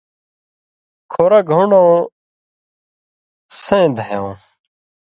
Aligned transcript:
کھُرَہ 1.11 1.39
گھُنڈٶں 1.49 1.99
سَیں 3.63 3.87
دَھیٶں۔ 3.95 4.31